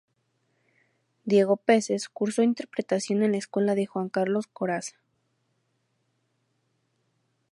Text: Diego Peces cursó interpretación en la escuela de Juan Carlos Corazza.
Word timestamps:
Diego 1.25 1.57
Peces 1.57 2.09
cursó 2.09 2.41
interpretación 2.41 3.21
en 3.21 3.33
la 3.33 3.37
escuela 3.37 3.75
de 3.75 3.85
Juan 3.85 4.09
Carlos 4.09 4.47
Corazza. 4.47 4.95